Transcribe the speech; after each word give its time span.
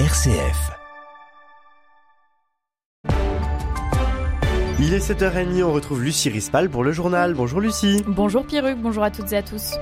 RCF. 0.00 0.72
Il 4.80 4.92
est 4.92 4.98
7h30, 4.98 5.62
on 5.62 5.72
retrouve 5.72 6.02
Lucie 6.02 6.30
Rispal 6.30 6.68
pour 6.68 6.82
le 6.82 6.90
journal. 6.90 7.34
Bonjour 7.34 7.60
Lucie. 7.60 8.02
Bonjour 8.08 8.44
Pierruc, 8.44 8.76
bonjour 8.78 9.04
à 9.04 9.12
toutes 9.12 9.32
et 9.32 9.36
à 9.36 9.42
tous. 9.44 9.74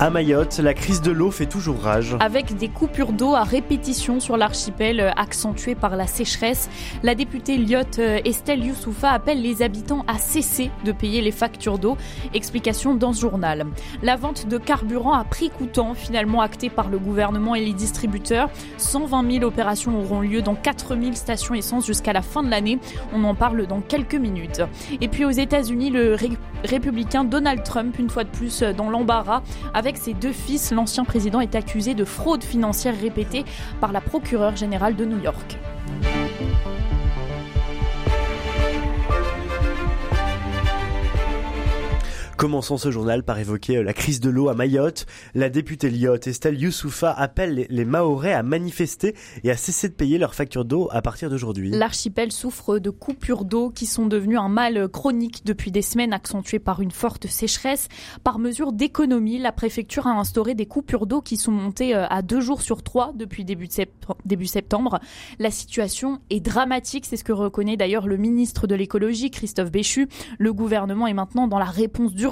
À 0.00 0.10
Mayotte, 0.10 0.58
la 0.58 0.74
crise 0.74 1.02
de 1.02 1.10
l'eau 1.10 1.32
fait 1.32 1.46
toujours 1.46 1.80
rage. 1.80 2.16
Avec 2.20 2.56
des 2.56 2.68
coupures 2.68 3.12
d'eau 3.12 3.34
à 3.34 3.42
répétition 3.42 4.20
sur 4.20 4.36
l'archipel 4.36 5.00
euh, 5.00 5.10
accentuées 5.16 5.74
par 5.74 5.96
la 5.96 6.06
sécheresse, 6.06 6.70
la 7.02 7.16
députée 7.16 7.56
Lyotte 7.56 7.98
euh, 7.98 8.20
Estelle 8.24 8.64
Youssoufa 8.64 9.10
appelle 9.10 9.42
les 9.42 9.60
habitants 9.60 10.04
à 10.06 10.18
cesser 10.18 10.70
de 10.84 10.92
payer 10.92 11.20
les 11.20 11.32
factures 11.32 11.80
d'eau. 11.80 11.96
Explication 12.32 12.94
dans 12.94 13.12
ce 13.12 13.22
journal. 13.22 13.66
La 14.04 14.14
vente 14.14 14.46
de 14.46 14.56
carburant 14.56 15.14
à 15.14 15.24
prix 15.24 15.50
coûtant, 15.50 15.94
finalement 15.94 16.42
actée 16.42 16.70
par 16.70 16.90
le 16.90 17.00
gouvernement 17.00 17.56
et 17.56 17.64
les 17.64 17.72
distributeurs. 17.72 18.50
120 18.76 19.32
000 19.32 19.44
opérations 19.44 19.98
auront 20.00 20.20
lieu 20.20 20.42
dans 20.42 20.54
4 20.54 20.96
000 20.96 21.14
stations 21.14 21.56
essence 21.56 21.84
jusqu'à 21.84 22.12
la 22.12 22.22
fin 22.22 22.44
de 22.44 22.50
l'année. 22.50 22.78
On 23.12 23.24
en 23.24 23.34
parle 23.34 23.66
dans 23.66 23.80
quelques 23.80 24.14
minutes. 24.14 24.62
Et 25.00 25.08
puis 25.08 25.24
aux 25.24 25.30
États-Unis, 25.30 25.90
le 25.90 26.16
républicain 26.64 27.24
Donald 27.24 27.64
Trump, 27.64 27.98
une 27.98 28.10
fois 28.10 28.22
de 28.22 28.30
plus 28.30 28.62
euh, 28.62 28.72
dans 28.72 28.90
l'embarras, 28.90 29.42
avec 29.88 29.96
ses 29.96 30.12
deux 30.12 30.32
fils, 30.32 30.70
l'ancien 30.70 31.02
président 31.02 31.40
est 31.40 31.54
accusé 31.54 31.94
de 31.94 32.04
fraude 32.04 32.44
financière 32.44 32.94
répétée 33.00 33.46
par 33.80 33.90
la 33.90 34.02
procureure 34.02 34.54
générale 34.54 34.96
de 34.96 35.06
New 35.06 35.18
York. 35.18 35.56
Commençons 42.38 42.76
ce 42.76 42.92
journal 42.92 43.24
par 43.24 43.40
évoquer 43.40 43.78
euh, 43.78 43.82
la 43.82 43.92
crise 43.92 44.20
de 44.20 44.30
l'eau 44.30 44.48
à 44.48 44.54
Mayotte. 44.54 45.06
La 45.34 45.48
députée 45.48 45.90
Lyotte 45.90 46.28
Estelle 46.28 46.56
Youssoufa 46.56 47.10
appelle 47.10 47.66
les 47.68 47.84
Mahorais 47.84 48.32
à 48.32 48.44
manifester 48.44 49.16
et 49.42 49.50
à 49.50 49.56
cesser 49.56 49.88
de 49.88 49.94
payer 49.94 50.18
leurs 50.18 50.36
factures 50.36 50.64
d'eau 50.64 50.88
à 50.92 51.02
partir 51.02 51.30
d'aujourd'hui. 51.30 51.70
L'archipel 51.70 52.30
souffre 52.30 52.78
de 52.78 52.90
coupures 52.90 53.44
d'eau 53.44 53.70
qui 53.70 53.86
sont 53.86 54.06
devenues 54.06 54.38
un 54.38 54.48
mal 54.48 54.86
chronique 54.86 55.44
depuis 55.46 55.72
des 55.72 55.82
semaines 55.82 56.12
accentuées 56.12 56.60
par 56.60 56.80
une 56.80 56.92
forte 56.92 57.26
sécheresse. 57.26 57.88
Par 58.22 58.38
mesure 58.38 58.72
d'économie, 58.72 59.40
la 59.40 59.50
préfecture 59.50 60.06
a 60.06 60.12
instauré 60.12 60.54
des 60.54 60.66
coupures 60.66 61.08
d'eau 61.08 61.20
qui 61.20 61.38
sont 61.38 61.50
montées 61.50 61.92
euh, 61.92 62.06
à 62.06 62.22
deux 62.22 62.40
jours 62.40 62.62
sur 62.62 62.84
trois 62.84 63.12
depuis 63.16 63.44
début, 63.44 63.66
début 64.24 64.46
septembre. 64.46 65.00
La 65.40 65.50
situation 65.50 66.20
est 66.30 66.38
dramatique, 66.38 67.04
c'est 67.04 67.16
ce 67.16 67.24
que 67.24 67.32
reconnaît 67.32 67.76
d'ailleurs 67.76 68.06
le 68.06 68.16
ministre 68.16 68.68
de 68.68 68.76
l'écologie, 68.76 69.32
Christophe 69.32 69.72
Béchu. 69.72 70.06
Le 70.38 70.52
gouvernement 70.52 71.08
est 71.08 71.14
maintenant 71.14 71.48
dans 71.48 71.58
la 71.58 71.64
réponse 71.64 72.14
dure 72.14 72.27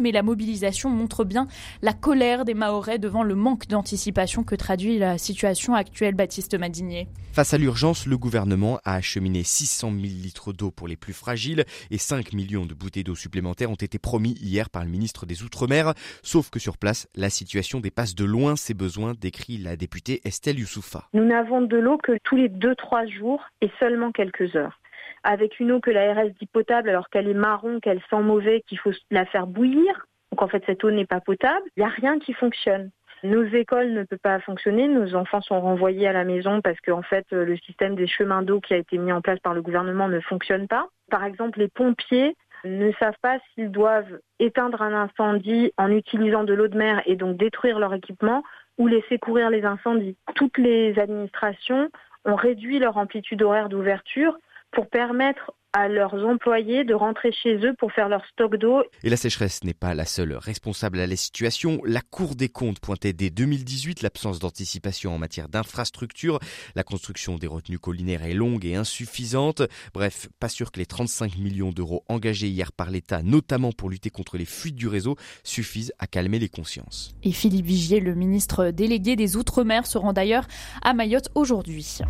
mais 0.00 0.12
la 0.12 0.22
mobilisation 0.22 0.90
montre 0.90 1.24
bien 1.24 1.46
la 1.82 1.92
colère 1.92 2.44
des 2.44 2.54
Mahorais 2.54 2.98
devant 2.98 3.22
le 3.22 3.34
manque 3.34 3.66
d'anticipation 3.66 4.44
que 4.44 4.54
traduit 4.54 4.98
la 4.98 5.18
situation 5.18 5.74
actuelle, 5.74 6.14
Baptiste 6.14 6.58
Madinier. 6.58 7.08
Face 7.32 7.54
à 7.54 7.58
l'urgence, 7.58 8.06
le 8.06 8.16
gouvernement 8.16 8.78
a 8.84 8.94
acheminé 8.94 9.42
600 9.42 9.90
000 9.92 10.02
litres 10.02 10.52
d'eau 10.52 10.70
pour 10.70 10.88
les 10.88 10.96
plus 10.96 11.12
fragiles 11.12 11.64
et 11.90 11.98
5 11.98 12.32
millions 12.32 12.66
de 12.66 12.74
bouteilles 12.74 13.04
d'eau 13.04 13.14
supplémentaires 13.14 13.70
ont 13.70 13.74
été 13.74 13.98
promis 13.98 14.36
hier 14.40 14.70
par 14.70 14.84
le 14.84 14.90
ministre 14.90 15.26
des 15.26 15.42
Outre-mer. 15.42 15.94
Sauf 16.22 16.50
que 16.50 16.58
sur 16.58 16.76
place, 16.76 17.08
la 17.14 17.30
situation 17.30 17.80
dépasse 17.80 18.14
de 18.14 18.24
loin 18.24 18.56
ses 18.56 18.74
besoins, 18.74 19.14
décrit 19.20 19.58
la 19.58 19.76
députée 19.76 20.20
Estelle 20.24 20.58
Youssoufa. 20.58 21.08
Nous 21.12 21.24
n'avons 21.24 21.62
de 21.62 21.76
l'eau 21.76 21.98
que 21.98 22.12
tous 22.24 22.36
les 22.36 22.48
2-3 22.48 23.08
jours 23.18 23.42
et 23.60 23.70
seulement 23.78 24.12
quelques 24.12 24.54
heures 24.56 24.79
avec 25.22 25.60
une 25.60 25.72
eau 25.72 25.80
que 25.80 25.90
l'ARS 25.90 26.30
dit 26.38 26.46
potable 26.46 26.88
alors 26.88 27.08
qu'elle 27.10 27.28
est 27.28 27.34
marron, 27.34 27.80
qu'elle 27.80 28.00
sent 28.10 28.20
mauvais, 28.22 28.62
qu'il 28.66 28.78
faut 28.78 28.92
la 29.10 29.26
faire 29.26 29.46
bouillir. 29.46 30.06
Donc 30.32 30.42
en 30.42 30.48
fait, 30.48 30.62
cette 30.66 30.82
eau 30.84 30.90
n'est 30.90 31.06
pas 31.06 31.20
potable. 31.20 31.66
Il 31.76 31.80
n'y 31.80 31.86
a 31.86 31.92
rien 31.92 32.18
qui 32.18 32.32
fonctionne. 32.32 32.90
Nos 33.22 33.44
écoles 33.44 33.92
ne 33.92 34.04
peuvent 34.04 34.18
pas 34.18 34.40
fonctionner, 34.40 34.88
nos 34.88 35.14
enfants 35.14 35.42
sont 35.42 35.60
renvoyés 35.60 36.08
à 36.08 36.12
la 36.14 36.24
maison 36.24 36.62
parce 36.62 36.80
qu'en 36.80 37.02
fait 37.02 37.26
le 37.32 37.54
système 37.58 37.94
des 37.94 38.06
chemins 38.06 38.42
d'eau 38.42 38.60
qui 38.60 38.72
a 38.72 38.78
été 38.78 38.96
mis 38.96 39.12
en 39.12 39.20
place 39.20 39.38
par 39.40 39.52
le 39.52 39.60
gouvernement 39.60 40.08
ne 40.08 40.20
fonctionne 40.20 40.66
pas. 40.66 40.88
Par 41.10 41.24
exemple, 41.24 41.58
les 41.58 41.68
pompiers 41.68 42.34
ne 42.64 42.92
savent 42.92 43.18
pas 43.20 43.38
s'ils 43.52 43.70
doivent 43.70 44.20
éteindre 44.38 44.80
un 44.80 44.94
incendie 44.94 45.72
en 45.76 45.90
utilisant 45.90 46.44
de 46.44 46.54
l'eau 46.54 46.68
de 46.68 46.78
mer 46.78 47.02
et 47.04 47.16
donc 47.16 47.36
détruire 47.36 47.78
leur 47.78 47.92
équipement 47.92 48.42
ou 48.78 48.86
laisser 48.86 49.18
courir 49.18 49.50
les 49.50 49.64
incendies. 49.64 50.16
Toutes 50.34 50.56
les 50.56 50.98
administrations 50.98 51.90
ont 52.24 52.36
réduit 52.36 52.78
leur 52.78 52.96
amplitude 52.96 53.42
horaire 53.42 53.68
d'ouverture 53.68 54.38
pour 54.72 54.88
permettre 54.88 55.52
à 55.72 55.88
leurs 55.88 56.14
employés 56.26 56.84
de 56.84 56.94
rentrer 56.94 57.30
chez 57.32 57.56
eux 57.64 57.74
pour 57.78 57.92
faire 57.92 58.08
leur 58.08 58.24
stock 58.26 58.56
d'eau. 58.56 58.82
Et 59.04 59.10
la 59.10 59.16
sécheresse 59.16 59.62
n'est 59.62 59.74
pas 59.74 59.94
la 59.94 60.04
seule 60.04 60.32
responsable 60.32 60.98
à 60.98 61.06
la 61.06 61.16
situation. 61.16 61.80
La 61.84 62.00
Cour 62.00 62.34
des 62.34 62.48
comptes 62.48 62.80
pointait 62.80 63.12
dès 63.12 63.30
2018 63.30 64.02
l'absence 64.02 64.40
d'anticipation 64.40 65.14
en 65.14 65.18
matière 65.18 65.48
d'infrastructure. 65.48 66.40
La 66.74 66.82
construction 66.82 67.36
des 67.36 67.46
retenues 67.46 67.78
collinaires 67.78 68.24
est 68.24 68.34
longue 68.34 68.64
et 68.64 68.74
insuffisante. 68.74 69.62
Bref, 69.94 70.28
pas 70.40 70.48
sûr 70.48 70.72
que 70.72 70.80
les 70.80 70.86
35 70.86 71.38
millions 71.38 71.70
d'euros 71.70 72.04
engagés 72.08 72.48
hier 72.48 72.72
par 72.72 72.90
l'État, 72.90 73.22
notamment 73.22 73.70
pour 73.70 73.90
lutter 73.90 74.10
contre 74.10 74.38
les 74.38 74.44
fuites 74.44 74.76
du 74.76 74.88
réseau, 74.88 75.16
suffisent 75.44 75.92
à 76.00 76.08
calmer 76.08 76.40
les 76.40 76.48
consciences. 76.48 77.14
Et 77.22 77.32
Philippe 77.32 77.66
Vigier, 77.66 78.00
le 78.00 78.14
ministre 78.14 78.70
délégué 78.70 79.14
des 79.14 79.36
Outre-mer, 79.36 79.86
se 79.86 79.98
rend 79.98 80.12
d'ailleurs 80.12 80.46
à 80.82 80.94
Mayotte 80.94 81.28
aujourd'hui. 81.36 82.00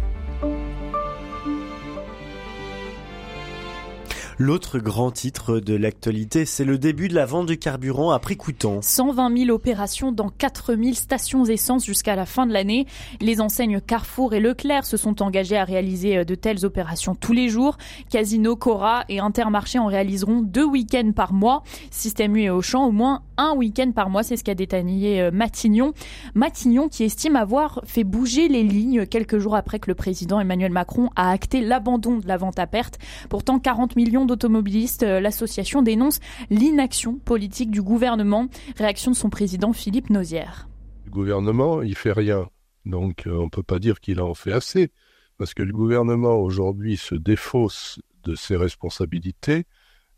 L'autre 4.43 4.79
grand 4.79 5.11
titre 5.11 5.61
de 5.61 5.75
l'actualité, 5.75 6.47
c'est 6.47 6.65
le 6.65 6.79
début 6.79 7.09
de 7.09 7.15
la 7.15 7.27
vente 7.27 7.45
du 7.45 7.59
carburant 7.59 8.11
à 8.11 8.19
prix 8.19 8.39
coûtant. 8.39 8.81
120 8.81 9.37
000 9.37 9.51
opérations 9.51 10.13
dans 10.13 10.31
4 10.31 10.77
000 10.77 10.95
stations 10.95 11.45
essence 11.45 11.85
jusqu'à 11.85 12.17
la 12.17 12.25
fin 12.25 12.47
de 12.47 12.53
l'année. 12.55 12.87
Les 13.21 13.43
enseignes 13.43 13.83
Carrefour 13.83 14.33
et 14.33 14.41
Leclerc 14.41 14.87
se 14.87 14.97
sont 14.97 15.21
engagées 15.21 15.59
à 15.59 15.65
réaliser 15.65 16.17
euh, 16.17 16.25
de 16.25 16.35
telles 16.35 16.65
opérations 16.65 17.15
tous 17.15 17.35
les 17.35 17.51
jours. 17.51 17.77
Casino, 18.09 18.57
Cora 18.57 19.05
et 19.11 19.21
Intermarché 19.21 19.79
en 19.79 19.85
réaliseront 19.85 20.41
deux 20.41 20.65
week-ends 20.65 21.13
par 21.15 21.35
mois. 21.35 21.63
Système 21.91 22.35
U 22.35 22.45
et 22.45 22.49
Auchan, 22.49 22.87
au 22.87 22.93
moins 22.93 23.21
un 23.37 23.55
week-end 23.55 23.93
par 23.93 24.09
mois, 24.09 24.23
c'est 24.23 24.39
ce 24.39 24.45
qu'a 24.45 24.55
détaillé 24.55 25.21
euh, 25.21 25.31
Matignon. 25.31 25.93
Matignon 26.35 26.89
qui 26.89 27.05
estime 27.05 27.37
avoir 27.37 27.83
fait 27.85 28.05
bouger 28.05 28.49
les 28.49 28.63
lignes 28.63 29.05
quelques 29.05 29.37
jours 29.37 29.55
après 29.55 29.81
que 29.81 29.91
le 29.91 29.95
président 29.95 30.41
Emmanuel 30.41 30.73
Macron 30.73 31.11
a 31.15 31.31
acté 31.31 31.61
l'abandon 31.61 32.17
de 32.17 32.27
la 32.27 32.39
vente 32.39 32.59
à 32.59 32.67
perte. 32.67 32.99
Pourtant, 33.29 33.59
40 33.59 33.97
millions 33.97 34.30
d'automobilistes, 34.31 35.03
euh, 35.03 35.21
l'association 35.21 35.83
dénonce 35.83 36.21
l'inaction 36.49 37.17
politique 37.17 37.71
du 37.71 37.83
gouvernement. 37.83 38.49
Réaction 38.77 39.11
de 39.11 39.17
son 39.17 39.31
président 39.31 39.73
Philippe 39.73 40.11
Nozière. 40.11 40.69
Le 41.05 41.11
gouvernement, 41.11 41.83
il 41.83 41.97
fait 41.97 42.13
rien. 42.13 42.49
Donc 42.87 43.27
euh, 43.27 43.33
on 43.33 43.45
ne 43.45 43.49
peut 43.51 43.63
pas 43.63 43.79
dire 43.79 44.01
qu'il 44.01 44.21
en 44.21 44.35
fait 44.35 44.53
assez, 44.53 44.91
parce 45.37 45.55
que 45.55 45.63
le 45.63 45.73
gouvernement 45.73 46.37
aujourd'hui 46.37 46.97
se 46.97 47.15
défausse 47.15 48.01
de 48.25 48.35
ses 48.35 48.57
responsabilités, 48.57 49.65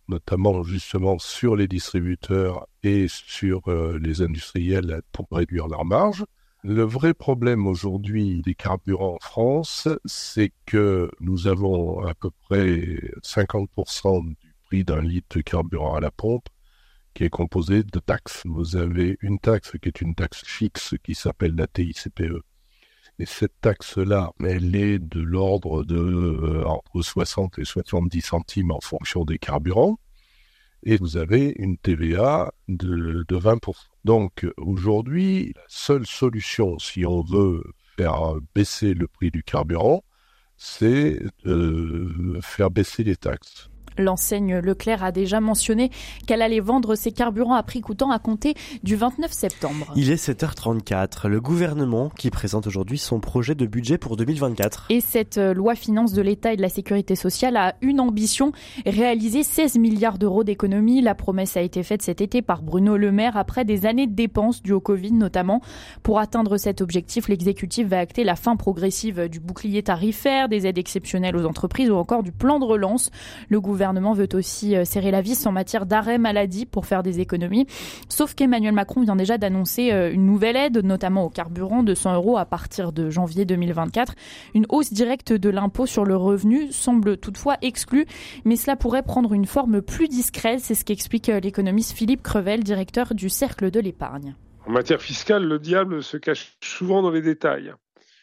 notamment 0.09 0.62
justement 0.62 1.19
sur 1.19 1.56
les 1.56 1.69
distributeurs 1.69 2.67
et 2.83 3.06
sur 3.09 3.62
euh, 3.69 3.99
les 4.01 4.22
industriels 4.22 5.03
pour 5.12 5.27
réduire 5.31 5.69
leurs 5.69 5.84
marges. 5.84 6.25
Le 6.65 6.84
vrai 6.84 7.12
problème 7.12 7.67
aujourd'hui 7.67 8.41
des 8.41 8.55
carburants 8.55 9.17
en 9.17 9.19
France, 9.19 9.89
c'est 10.05 10.53
que 10.65 11.11
nous 11.19 11.49
avons 11.49 12.06
à 12.06 12.15
peu 12.15 12.31
près 12.31 13.00
50% 13.25 14.28
du 14.28 14.55
prix 14.67 14.84
d'un 14.84 15.01
litre 15.01 15.39
de 15.39 15.43
carburant 15.43 15.97
à 15.97 16.01
la 16.01 16.12
pompe 16.12 16.49
qui 17.15 17.25
est 17.25 17.31
composé 17.31 17.83
de 17.83 17.99
taxes. 17.99 18.43
Vous 18.45 18.77
avez 18.77 19.19
une 19.22 19.41
taxe 19.41 19.72
qui 19.83 19.89
est 19.89 20.01
une 20.01 20.15
taxe 20.15 20.45
fixe 20.45 20.95
qui 21.03 21.17
s'appelle 21.17 21.56
la 21.56 21.67
TICPE. 21.67 22.45
Et 23.19 23.27
cette 23.27 23.61
taxe-là, 23.61 24.31
elle 24.41 24.77
est 24.77 25.01
de 25.01 25.21
l'ordre 25.21 25.83
de 25.83 25.97
euh, 25.97 26.65
entre 26.65 27.03
60 27.03 27.59
et 27.59 27.65
70 27.65 28.21
centimes 28.21 28.71
en 28.71 28.81
fonction 28.81 29.25
des 29.25 29.39
carburants 29.39 29.99
et 30.82 30.97
vous 30.97 31.16
avez 31.16 31.54
une 31.59 31.76
TVA 31.76 32.53
de, 32.69 33.25
de 33.28 33.37
20%. 33.37 33.75
Donc 34.04 34.47
aujourd'hui, 34.56 35.53
la 35.56 35.62
seule 35.69 36.06
solution, 36.06 36.78
si 36.78 37.07
on 37.07 37.22
veut 37.22 37.62
faire 37.97 38.34
baisser 38.54 38.95
le 38.95 39.07
prix 39.07 39.30
du 39.30 39.42
carburant, 39.42 40.04
c'est 40.57 41.21
de 41.45 42.39
faire 42.41 42.71
baisser 42.71 43.04
les 43.04 43.16
taxes. 43.16 43.68
L'enseigne 43.98 44.59
Leclerc 44.59 45.03
a 45.04 45.12
déjà 45.12 45.41
mentionné 45.41 45.91
qu'elle 46.27 46.42
allait 46.42 46.60
vendre 46.60 46.94
ses 46.94 47.12
carburants 47.12 47.54
à 47.54 47.62
prix 47.62 47.80
coûtant 47.80 48.10
à 48.10 48.18
compter 48.18 48.54
du 48.83 48.97
29 48.97 49.33
septembre. 49.33 49.92
Il 49.97 50.10
est 50.10 50.22
7h34. 50.22 51.28
Le 51.28 51.41
gouvernement 51.41 52.10
qui 52.10 52.30
présente 52.30 52.66
aujourd'hui 52.66 52.98
son 52.98 53.21
projet 53.21 53.54
de 53.54 53.66
budget 53.66 53.98
pour 53.98 54.16
2024. 54.16 54.86
Et 54.89 55.00
cette 55.00 55.39
euh, 55.39 55.54
loi 55.54 55.74
finance 55.74 56.12
de 56.12 56.22
l'État 56.22 56.53
et 56.53 56.56
de 56.56 56.62
la 56.62 56.68
sécurité 56.68 57.16
sociale 57.16 57.56
a 57.56 57.74
une 57.83 58.00
ambition, 58.00 58.53
réaliser 58.86 59.42
16 59.42 59.77
milliards 59.78 60.18
d'euros 60.18 60.45
d'économies. 60.45 61.00
La 61.03 61.15
promesse 61.15 61.56
a 61.56 61.60
été 61.60 61.83
faite 61.83 62.03
cet 62.03 62.21
été 62.21 62.42
par 62.42 62.62
Bruno 62.62 62.97
Le 62.97 63.12
Maire 63.12 63.36
après 63.36 63.65
des 63.65 63.86
années 63.86 64.06
de 64.06 64.15
dépenses 64.15 64.62
dues 64.62 64.72
au 64.72 64.80
Covid 64.80 65.12
notamment. 65.12 65.60
Pour 66.03 66.18
atteindre 66.18 66.56
cet 66.56 66.80
objectif, 66.80 67.28
l'exécutif 67.28 67.86
va 67.88 67.98
acter 67.98 68.24
la 68.24 68.36
fin 68.36 68.56
progressive 68.56 69.28
du 69.28 69.41
bouclier 69.41 69.83
tarifaire, 69.83 70.48
des 70.48 70.66
aides 70.66 70.78
exceptionnelles 70.78 71.36
aux 71.36 71.47
entreprises 71.47 71.91
ou 71.91 71.97
encore 71.97 72.22
du 72.22 72.33
plan 72.33 72.59
de 72.59 72.65
relance. 72.65 73.10
Le 73.48 73.60
gouvernement 73.60 73.82
gouvernement 73.83 74.13
veut 74.13 74.29
aussi 74.34 74.77
euh, 74.77 74.84
serrer 74.84 75.11
la 75.11 75.23
vis 75.23 75.45
en 75.45 75.51
matière 75.51 75.87
d'arrêt 75.87 76.17
maladie 76.17 76.67
pour 76.67 76.87
faire 76.87 77.03
des 77.03 77.19
économies. 77.19 77.67
Sauf 78.09 78.37
qu'Emmanuel 78.37 78.73
Macron 78.73 79.01
vient 79.01 79.17
déjà 79.17 79.39
d'annoncer 79.39 79.91
euh, 79.91 80.13
une 80.13 80.25
nouvelle 80.25 80.55
aide, 80.55 80.84
notamment 80.84 81.25
au 81.25 81.31
carburant 81.31 81.83
de 81.83 81.93
100 81.93 82.15
euros 82.15 82.39
à 82.39 82.45
partir 82.45 82.93
de 82.93 83.11
janvier 83.11 83.45
2024. 83.45 84.15
Une 84.55 84.67
hausse 84.69 84.93
directe 84.93 85.33
de 85.33 85.51
l'impôt 85.51 85.87
sur 85.87 86.05
le 86.05 86.15
revenu 86.15 86.71
semble 86.71 87.17
toutefois 87.17 87.57
exclue, 87.61 88.07
mais 88.45 88.55
cela 88.55 88.77
pourrait 88.77 89.03
prendre 89.03 89.33
une 89.33 89.47
forme 89.47 89.83
plus 89.83 90.07
discrète. 90.07 90.61
C'est 90.61 90.77
ce 90.77 90.84
qu'explique 90.84 91.27
l'économiste 91.27 91.97
Philippe 91.97 92.23
Crevel, 92.23 92.63
directeur 92.63 93.17
du 93.17 93.29
Cercle 93.29 93.73
de 93.73 93.81
l'épargne. 93.81 94.37
En 94.65 94.71
matière 94.71 95.03
fiscale, 95.03 95.43
le 95.43 95.59
diable 95.59 96.05
se 96.05 96.17
cache 96.19 96.57
souvent 96.63 97.03
dans 97.03 97.11
les 97.11 97.21
détails. 97.21 97.75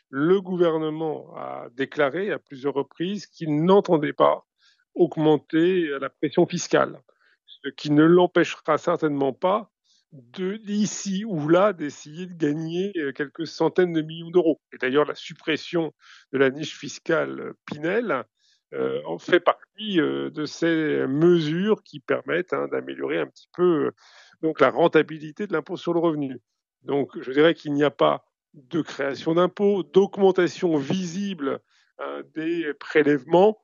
Le 0.09 0.39
gouvernement 0.39 1.35
a 1.35 1.67
déclaré 1.75 2.31
à 2.31 2.39
plusieurs 2.39 2.75
reprises 2.75 3.27
qu'il 3.27 3.65
n'entendait 3.65 4.13
pas 4.13 4.45
augmenter 4.95 5.87
la 5.99 6.09
pression 6.09 6.45
fiscale, 6.45 7.01
ce 7.45 7.69
qui 7.69 7.91
ne 7.91 8.03
l'empêchera 8.03 8.77
certainement 8.77 9.33
pas 9.33 9.71
de 10.11 10.57
d'ici 10.57 11.23
ou 11.25 11.47
là 11.47 11.71
d'essayer 11.73 12.25
de 12.25 12.33
gagner 12.33 12.91
quelques 13.15 13.45
centaines 13.45 13.93
de 13.93 14.01
millions 14.01 14.31
d'euros. 14.31 14.59
Et 14.73 14.77
d'ailleurs, 14.77 15.05
la 15.05 15.15
suppression 15.15 15.93
de 16.33 16.39
la 16.39 16.49
niche 16.49 16.77
fiscale 16.77 17.53
Pinel 17.65 18.25
euh, 18.73 19.01
en 19.07 19.17
fait 19.17 19.39
partie 19.39 19.99
euh, 19.99 20.29
de 20.29 20.45
ces 20.45 21.07
mesures 21.07 21.81
qui 21.81 21.99
permettent 21.99 22.53
hein, 22.53 22.67
d'améliorer 22.67 23.17
un 23.17 23.25
petit 23.25 23.49
peu 23.55 23.91
donc 24.43 24.59
la 24.59 24.69
rentabilité 24.69 25.47
de 25.47 25.53
l'impôt 25.53 25.75
sur 25.75 25.91
le 25.91 25.99
revenu. 25.99 26.39
Donc 26.83 27.19
je 27.19 27.31
dirais 27.31 27.55
qu'il 27.55 27.73
n'y 27.73 27.83
a 27.83 27.89
pas 27.89 28.25
de 28.53 28.81
création 28.81 29.33
d'impôts, 29.33 29.81
d'augmentation 29.81 30.77
visible 30.77 31.61
hein, 31.97 32.21
des 32.35 32.71
prélèvements, 32.79 33.59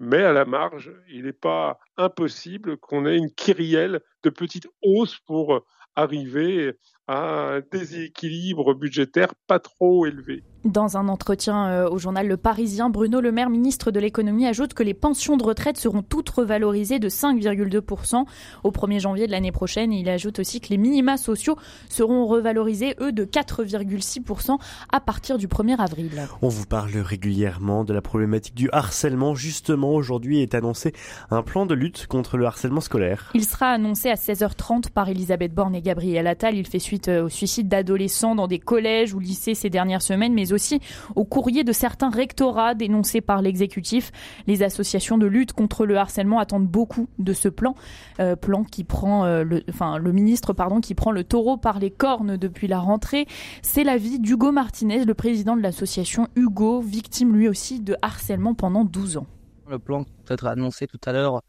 mais 0.00 0.22
à 0.22 0.32
la 0.32 0.46
marge, 0.46 0.92
il 1.08 1.24
n'est 1.24 1.32
pas 1.32 1.78
impossible 1.98 2.78
qu'on 2.78 3.06
ait 3.06 3.18
une 3.18 3.32
kyrielle 3.32 4.00
de 4.22 4.30
petites 4.30 4.66
hausses 4.82 5.18
pour 5.26 5.66
arriver 5.94 6.72
à 7.10 7.56
un 7.56 7.60
déséquilibre 7.72 8.72
budgétaire 8.74 9.34
pas 9.48 9.58
trop 9.58 10.06
élevé. 10.06 10.44
Dans 10.64 10.98
un 10.98 11.08
entretien 11.08 11.68
euh, 11.68 11.88
au 11.88 11.96
journal 11.96 12.28
Le 12.28 12.36
Parisien, 12.36 12.90
Bruno 12.90 13.22
Le 13.22 13.32
Maire, 13.32 13.48
ministre 13.48 13.90
de 13.90 13.98
l'économie, 13.98 14.46
ajoute 14.46 14.74
que 14.74 14.82
les 14.82 14.92
pensions 14.92 15.38
de 15.38 15.42
retraite 15.42 15.78
seront 15.78 16.02
toutes 16.02 16.28
revalorisées 16.28 16.98
de 16.98 17.08
5,2% 17.08 18.26
au 18.62 18.70
1er 18.70 19.00
janvier 19.00 19.26
de 19.26 19.32
l'année 19.32 19.52
prochaine. 19.52 19.90
il 19.90 20.08
ajoute 20.08 20.38
aussi 20.38 20.60
que 20.60 20.68
les 20.68 20.76
minima 20.76 21.16
sociaux 21.16 21.56
seront 21.88 22.26
revalorisés, 22.26 22.94
eux, 23.00 23.10
de 23.10 23.24
4,6% 23.24 24.58
à 24.92 25.00
partir 25.00 25.38
du 25.38 25.48
1er 25.48 25.78
avril. 25.78 26.10
On 26.42 26.48
vous 26.48 26.66
parle 26.66 26.96
régulièrement 26.98 27.82
de 27.82 27.94
la 27.94 28.02
problématique 28.02 28.54
du 28.54 28.68
harcèlement. 28.70 29.34
Justement, 29.34 29.94
aujourd'hui 29.94 30.42
est 30.42 30.54
annoncé 30.54 30.92
un 31.30 31.42
plan 31.42 31.64
de 31.64 31.74
lutte 31.74 32.06
contre 32.06 32.36
le 32.36 32.44
harcèlement 32.44 32.82
scolaire. 32.82 33.30
Il 33.34 33.46
sera 33.46 33.70
annoncé 33.70 34.10
à 34.10 34.14
16h30 34.14 34.90
par 34.90 35.08
Elisabeth 35.08 35.54
Borne 35.54 35.74
et 35.74 35.82
Gabriel 35.82 36.26
Attal. 36.26 36.54
Il 36.54 36.66
fait 36.66 36.78
suite 36.78 36.99
euh, 37.08 37.24
au 37.24 37.28
suicide 37.28 37.68
d'adolescents 37.68 38.34
dans 38.34 38.46
des 38.46 38.58
collèges 38.58 39.14
ou 39.14 39.18
lycées 39.18 39.54
ces 39.54 39.70
dernières 39.70 40.02
semaines, 40.02 40.34
mais 40.34 40.52
aussi 40.52 40.80
au 41.16 41.24
courrier 41.24 41.64
de 41.64 41.72
certains 41.72 42.10
rectorats 42.10 42.74
dénoncés 42.74 43.20
par 43.20 43.42
l'exécutif. 43.42 44.12
Les 44.46 44.62
associations 44.62 45.18
de 45.18 45.26
lutte 45.26 45.52
contre 45.52 45.86
le 45.86 45.96
harcèlement 45.96 46.38
attendent 46.38 46.66
beaucoup 46.66 47.08
de 47.18 47.32
ce 47.32 47.48
plan, 47.48 47.74
euh, 48.20 48.36
plan 48.36 48.64
qui 48.64 48.84
prend 48.84 49.24
euh, 49.24 49.44
le, 49.44 49.62
enfin 49.68 49.98
le 49.98 50.12
ministre 50.12 50.52
pardon 50.52 50.80
qui 50.80 50.94
prend 50.94 51.12
le 51.12 51.24
taureau 51.24 51.56
par 51.56 51.78
les 51.78 51.90
cornes 51.90 52.36
depuis 52.36 52.68
la 52.68 52.78
rentrée. 52.78 53.26
C'est 53.62 53.84
l'avis 53.84 54.18
d'Hugo 54.18 54.52
Martinez, 54.52 55.04
le 55.04 55.14
président 55.14 55.56
de 55.56 55.62
l'association 55.62 56.28
Hugo, 56.36 56.80
victime 56.80 57.34
lui 57.34 57.48
aussi 57.48 57.80
de 57.80 57.96
harcèlement 58.02 58.54
pendant 58.54 58.84
12 58.84 59.18
ans. 59.18 59.26
Le 59.68 59.78
plan 59.78 60.04
peut 60.24 60.34
être 60.34 60.46
annoncé 60.46 60.86
tout 60.86 61.00
à 61.04 61.12
l'heure 61.12 61.40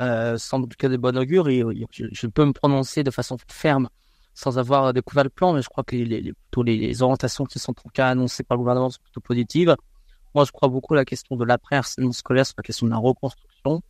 euh, 0.00 0.38
semble 0.38 0.64
en 0.64 0.68
tout 0.68 0.78
cas 0.78 0.88
de 0.88 0.96
bon 0.96 1.16
augure 1.18 1.48
et 1.48 1.62
je 1.92 2.26
peux 2.26 2.46
me 2.46 2.52
prononcer 2.52 3.04
de 3.04 3.10
façon 3.10 3.36
ferme 3.48 3.88
sans 4.34 4.58
avoir 4.58 4.92
découvert 4.92 5.24
le 5.24 5.30
plan, 5.30 5.52
mais 5.52 5.62
je 5.62 5.68
crois 5.68 5.84
que 5.84 5.96
les, 5.96 6.04
les, 6.04 6.32
les 6.64 7.02
orientations 7.02 7.44
qui 7.44 7.58
sont 7.58 7.72
en 7.72 7.74
tout 7.74 7.88
cas 7.92 8.08
annoncées 8.08 8.42
par 8.42 8.56
le 8.56 8.60
gouvernement 8.60 8.90
sont 8.90 9.02
plutôt 9.02 9.20
positives. 9.20 9.76
Moi, 10.34 10.44
je 10.44 10.52
crois 10.52 10.68
beaucoup 10.68 10.94
à 10.94 10.98
la 10.98 11.04
question 11.04 11.36
de 11.36 11.44
l'après-harcèlement 11.44 12.12
scolaire 12.12 12.46
sur 12.46 12.54
la 12.56 12.62
question 12.62 12.86
de 12.86 12.92
la 12.92 12.98
reconstruction. 12.98 13.82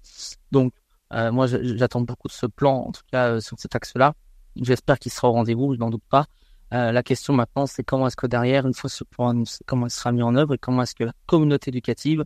Donc, 0.52 0.72
euh, 1.12 1.30
moi, 1.30 1.46
j'attends 1.46 2.00
beaucoup 2.00 2.28
de 2.28 2.32
ce 2.32 2.46
plan, 2.46 2.84
en 2.86 2.92
tout 2.92 3.02
cas 3.10 3.28
euh, 3.28 3.40
sur 3.40 3.58
cet 3.58 3.74
axe-là. 3.74 4.14
J'espère 4.56 4.98
qu'il 4.98 5.12
sera 5.12 5.28
au 5.28 5.32
rendez-vous, 5.32 5.74
je 5.74 5.78
n'en 5.78 5.90
doute 5.90 6.04
pas. 6.08 6.26
Euh, 6.72 6.92
la 6.92 7.02
question 7.02 7.34
maintenant, 7.34 7.66
c'est 7.66 7.82
comment 7.82 8.06
est-ce 8.06 8.16
que 8.16 8.26
derrière, 8.26 8.66
une 8.66 8.74
fois 8.74 8.88
ce 8.88 9.04
plan 9.04 9.28
annoncé, 9.28 9.58
comment 9.66 9.86
il 9.86 9.90
sera 9.90 10.12
mis 10.12 10.22
en 10.22 10.34
œuvre 10.36 10.54
et 10.54 10.58
comment 10.58 10.82
est-ce 10.82 10.94
que 10.94 11.04
la 11.04 11.12
communauté 11.26 11.70
éducative, 11.70 12.24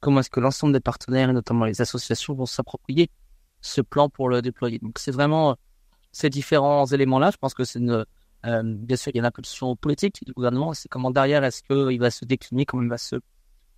comment 0.00 0.20
est-ce 0.20 0.30
que 0.30 0.40
l'ensemble 0.40 0.74
des 0.74 0.80
partenaires 0.80 1.30
et 1.30 1.32
notamment 1.32 1.64
les 1.64 1.80
associations 1.80 2.34
vont 2.34 2.46
s'approprier 2.46 3.10
ce 3.62 3.80
plan 3.80 4.08
pour 4.08 4.28
le 4.28 4.42
déployer. 4.42 4.78
Donc, 4.78 4.98
c'est 4.98 5.10
vraiment 5.12 5.56
ces 6.16 6.30
différents 6.30 6.86
éléments-là. 6.86 7.30
Je 7.30 7.36
pense 7.36 7.52
que 7.52 7.64
c'est 7.64 7.78
une, 7.78 8.06
euh, 8.46 8.62
bien 8.64 8.96
sûr, 8.96 9.12
il 9.12 9.16
y 9.16 9.18
a 9.18 9.20
une 9.20 9.26
impulsion 9.26 9.76
politique 9.76 10.24
du 10.24 10.32
gouvernement. 10.32 10.72
C'est 10.72 10.88
comment 10.88 11.10
derrière, 11.10 11.44
est-ce 11.44 11.62
qu'il 11.62 12.00
va 12.00 12.10
se 12.10 12.24
décliner, 12.24 12.64
comment 12.64 12.82
il 12.82 12.88
va 12.88 12.96
se 12.96 13.16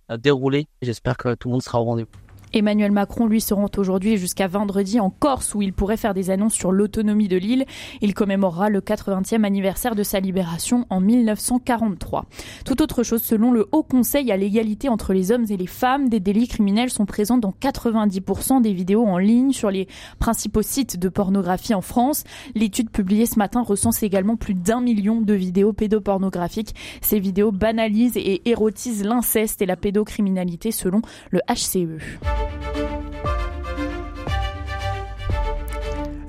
euh, 0.09 0.17
dérouler. 0.17 0.67
J'espère 0.81 1.17
que 1.17 1.35
tout 1.35 1.49
le 1.49 1.53
monde 1.53 1.61
sera 1.61 1.81
au 1.81 1.83
rendez-vous. 1.83 2.28
Emmanuel 2.51 2.91
Macron, 2.91 3.27
lui, 3.27 3.41
se 3.41 3.53
rend 3.53 3.69
aujourd'hui 3.77 4.17
jusqu'à 4.17 4.47
vendredi 4.47 4.99
en 4.99 5.11
Corse 5.11 5.53
où 5.53 5.61
il 5.61 5.71
pourrait 5.71 5.97
faire 5.97 6.15
des 6.15 6.31
annonces 6.31 6.55
sur 6.55 6.71
l'autonomie 6.71 7.27
de 7.27 7.37
l'île. 7.37 7.65
Il 8.01 8.15
commémorera 8.15 8.69
le 8.69 8.81
80e 8.81 9.43
anniversaire 9.43 9.93
de 9.93 10.01
sa 10.01 10.19
libération 10.19 10.87
en 10.89 10.99
1943. 10.99 12.25
Tout 12.65 12.81
autre 12.81 13.03
chose, 13.03 13.21
selon 13.21 13.51
le 13.51 13.67
Haut 13.71 13.83
Conseil 13.83 14.31
à 14.31 14.37
l'égalité 14.37 14.89
entre 14.89 15.13
les 15.13 15.31
hommes 15.31 15.45
et 15.49 15.57
les 15.57 15.67
femmes, 15.67 16.09
des 16.09 16.19
délits 16.19 16.47
criminels 16.47 16.89
sont 16.89 17.05
présents 17.05 17.37
dans 17.37 17.53
90% 17.61 18.61
des 18.61 18.73
vidéos 18.73 19.05
en 19.05 19.19
ligne 19.19 19.51
sur 19.51 19.69
les 19.69 19.87
principaux 20.17 20.63
sites 20.63 20.97
de 20.97 21.09
pornographie 21.09 21.75
en 21.75 21.81
France. 21.81 22.23
L'étude 22.55 22.89
publiée 22.89 23.27
ce 23.27 23.37
matin 23.37 23.61
recense 23.61 24.01
également 24.01 24.37
plus 24.37 24.55
d'un 24.55 24.81
million 24.81 25.21
de 25.21 25.33
vidéos 25.33 25.73
pédopornographiques. 25.73 26.73
Ces 27.01 27.19
vidéos 27.19 27.51
banalisent 27.51 28.17
et 28.17 28.41
érotisent 28.49 29.03
l'inceste 29.03 29.61
et 29.61 29.65
la 29.65 29.75
pédocriminalité 29.75 30.71
selon 30.71 31.01
le 31.31 31.41
HCE. 31.47 32.38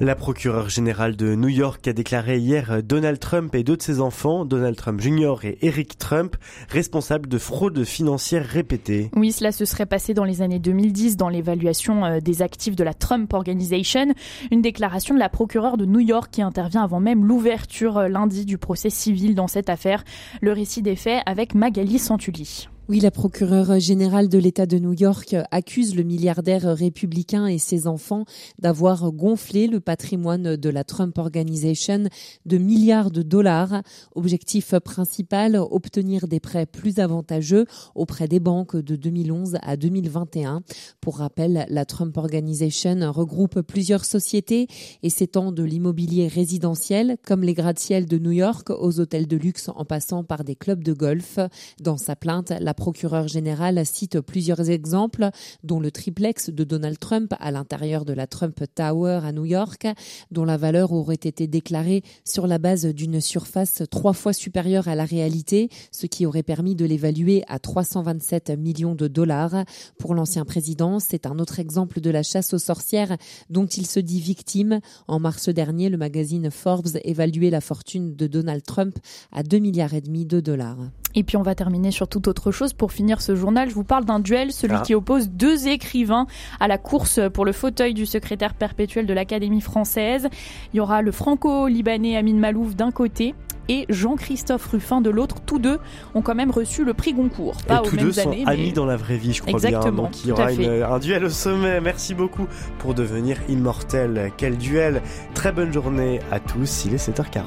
La 0.03 0.15
procureure 0.15 0.71
générale 0.71 1.15
de 1.15 1.35
New 1.35 1.49
York 1.49 1.87
a 1.87 1.93
déclaré 1.93 2.39
hier 2.39 2.83
Donald 2.83 3.19
Trump 3.19 3.55
et 3.55 3.63
deux 3.63 3.77
de 3.77 3.83
ses 3.83 4.01
enfants, 4.01 4.47
Donald 4.47 4.75
Trump 4.75 4.99
Jr. 4.99 5.35
et 5.45 5.59
Eric 5.61 5.99
Trump, 5.99 6.37
responsables 6.71 7.29
de 7.29 7.37
fraudes 7.37 7.85
financières 7.85 8.47
répétées. 8.47 9.11
Oui, 9.15 9.31
cela 9.31 9.53
se 9.53 9.67
serait 9.67 9.85
passé 9.85 10.15
dans 10.15 10.25
les 10.25 10.41
années 10.41 10.59
2010 10.59 11.19
dans 11.19 11.29
l'évaluation 11.29 12.07
euh, 12.07 12.21
des 12.21 12.41
actifs 12.41 12.77
de 12.77 12.83
la 12.83 12.95
Trump 12.95 13.31
Organization. 13.35 14.15
Une 14.51 14.63
déclaration 14.63 15.15
de 15.15 15.19
la 15.19 15.29
procureure 15.29 15.77
de 15.77 15.85
New 15.85 16.01
York 16.01 16.31
qui 16.33 16.41
intervient 16.41 16.83
avant 16.83 17.01
même 17.01 17.27
l'ouverture 17.27 17.99
euh, 17.99 18.09
lundi 18.09 18.47
du 18.47 18.57
procès 18.57 18.89
civil 18.89 19.35
dans 19.35 19.49
cette 19.49 19.69
affaire. 19.69 20.03
Le 20.41 20.55
récit 20.55 20.81
des 20.81 20.97
faits 20.97 21.23
avec 21.27 21.55
Magali 21.55 21.99
Santulli. 21.99 22.71
Oui, 22.91 22.99
la 22.99 23.13
procureure 23.13 23.79
générale 23.79 24.29
de 24.29 24.37
l'État 24.37 24.67
de 24.67 24.77
New 24.77 24.95
York 24.95 25.37
accuse 25.53 25.95
le 25.95 26.03
milliardaire 26.03 26.77
républicain 26.77 27.47
et 27.47 27.59
ses 27.59 27.87
enfants 27.87 28.25
d'avoir 28.59 29.13
gonflé 29.13 29.69
le 29.69 29.79
patrimoine 29.79 30.57
de 30.57 30.69
la 30.69 30.83
Trump 30.83 31.17
Organization 31.17 32.09
de 32.47 32.59
milliards 32.59 33.13
de 33.13 33.23
dollars. 33.23 33.83
Objectif 34.17 34.75
principal, 34.81 35.55
obtenir 35.55 36.27
des 36.27 36.41
prêts 36.41 36.67
plus 36.67 36.99
avantageux 36.99 37.65
auprès 37.95 38.27
des 38.27 38.41
banques 38.41 38.77
de 38.77 38.97
2011 38.97 39.59
à 39.63 39.77
2021. 39.77 40.63
Pour 41.01 41.19
rappel, 41.19 41.67
la 41.69 41.85
Trump 41.85 42.17
Organization 42.17 43.13
regroupe 43.13 43.61
plusieurs 43.61 44.05
sociétés 44.05 44.67
et 45.05 45.11
s'étend 45.11 45.53
de 45.53 45.63
l'immobilier 45.63 46.27
résidentiel 46.27 47.19
comme 47.25 47.45
les 47.45 47.55
gratte-ciel 47.55 48.07
de 48.07 48.19
New 48.19 48.33
York 48.33 48.71
aux 48.71 48.99
hôtels 48.99 49.29
de 49.29 49.37
luxe 49.37 49.71
en 49.77 49.85
passant 49.85 50.25
par 50.25 50.43
des 50.43 50.57
clubs 50.57 50.83
de 50.83 50.93
golf. 50.93 51.39
Dans 51.81 51.97
sa 51.97 52.17
plainte, 52.17 52.53
la 52.59 52.75
procureur 52.81 53.29
général 53.29 53.85
cite 53.85 54.21
plusieurs 54.23 54.71
exemples, 54.71 55.29
dont 55.65 55.81
le 55.81 55.91
triplex 55.91 56.49
de 56.49 56.65
Donald 56.65 56.99
Trump 56.99 57.35
à 57.39 57.51
l'intérieur 57.51 58.07
de 58.07 58.15
la 58.15 58.27
Trump 58.27 58.59
Tower 58.75 59.21
à 59.23 59.33
New 59.33 59.45
York, 59.45 59.87
dont 60.31 60.47
la 60.47 60.57
valeur 60.57 60.93
aurait 60.93 61.15
été 61.15 61.47
déclarée 61.47 62.03
sur 62.25 62.47
la 62.47 62.57
base 62.57 62.87
d'une 62.87 63.21
surface 63.21 63.83
trois 63.91 64.15
fois 64.15 64.33
supérieure 64.33 64.89
à 64.89 64.95
la 64.95 65.05
réalité, 65.05 65.69
ce 65.93 66.07
qui 66.07 66.25
aurait 66.25 66.43
permis 66.43 66.75
de 66.75 66.87
l'évaluer 66.87 67.45
à 67.49 67.59
327 67.59 68.59
millions 68.59 68.95
de 68.95 69.09
dollars. 69.09 69.65
Pour 69.99 70.15
l'ancien 70.15 70.47
président, 70.47 71.01
c'est 71.01 71.27
un 71.27 71.39
autre 71.39 71.59
exemple 71.59 72.01
de 72.01 72.09
la 72.09 72.23
chasse 72.23 72.55
aux 72.55 72.59
sorcières 72.59 73.19
dont 73.51 73.67
il 73.67 73.87
se 73.87 74.01
dit 74.01 74.21
victime. 74.21 74.81
En 75.07 75.21
mars 75.21 75.51
dernier, 75.51 75.91
le 75.91 75.99
magazine 75.99 76.51
Forbes 76.51 76.97
évaluait 77.05 77.51
la 77.51 77.61
fortune 77.61 78.17
de 78.17 78.27
Donald 78.27 78.63
Trump 78.63 78.97
à 79.33 79.43
2 79.43 79.59
milliards 79.59 79.93
et 79.93 80.01
demi 80.01 80.25
de 80.25 80.41
dollars. 80.41 80.79
Et 81.15 81.25
puis 81.25 81.37
on 81.37 81.43
va 81.43 81.55
terminer 81.55 81.91
sur 81.91 82.09
toute 82.09 82.29
autre 82.29 82.51
chose. 82.51 82.73
Pour 82.73 82.93
finir 82.93 83.21
ce 83.21 83.35
journal, 83.35 83.69
je 83.69 83.75
vous 83.75 83.85
parle 83.85 84.05
d'un 84.05 84.21
duel, 84.21 84.53
celui 84.53 84.77
ah. 84.77 84.83
qui 84.83 84.95
oppose 84.95 85.31
deux 85.31 85.69
écrivains 85.69 86.27
à 86.61 86.69
la 86.69 86.79
course 86.79 87.21
pour 87.33 87.45
le 87.45 87.53
fauteuil 87.53 87.95
du 87.95 88.07
secrétaire 88.07 88.55
perpétuel 88.55 89.07
de 89.07 89.13
l'Académie 89.13 89.61
française. 89.61 90.29
Il 90.73 90.77
y 90.77 90.81
aura 90.81 91.03
le 91.03 91.13
franco-libanais 91.13 92.17
Amin 92.17 92.35
Malouf 92.35 92.77
d'un 92.77 92.91
côté 92.91 93.35
et 93.71 93.87
Jean-Christophe 93.89 94.67
Ruffin 94.67 95.01
de 95.01 95.11
l'autre. 95.11 95.37
Tous 95.47 95.59
deux 95.59 95.79
ont 96.15 96.23
quand 96.23 96.35
même 96.35 96.51
reçu 96.51 96.85
le 96.85 96.93
prix 96.93 97.15
Goncourt. 97.15 97.63
Pas 97.67 97.83
et 97.85 97.89
tous 97.89 97.97
deux 97.97 98.13
sont 98.13 98.35
amis 98.47 98.73
dans 98.73 98.85
la 98.85 98.97
vraie 98.97 99.17
vie, 99.17 99.33
je 99.33 99.43
crois 99.43 99.53
Exactement, 99.53 99.93
bien. 99.93 100.03
Donc 100.03 100.25
il 100.25 100.29
y 100.29 100.33
aura 100.33 100.95
un 100.95 100.99
duel 100.99 101.25
au 101.25 101.31
sommet. 101.31 101.81
Merci 101.81 102.15
beaucoup 102.15 102.47
pour 102.79 102.95
devenir 102.95 103.39
immortel. 103.49 104.33
Quel 104.37 104.59
duel 104.59 105.03
Très 105.35 105.53
bonne 105.53 105.73
journée 105.73 106.21
à 106.33 106.41
tous. 106.41 106.85
Il 106.85 106.95
est 106.95 107.09
7h40. 107.09 107.45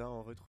On 0.00 0.24
retrouve 0.24 0.36